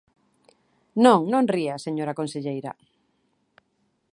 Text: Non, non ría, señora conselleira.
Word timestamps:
Non, 1.05 1.19
non 1.33 1.49
ría, 1.55 1.75
señora 1.85 2.17
conselleira. 2.19 2.71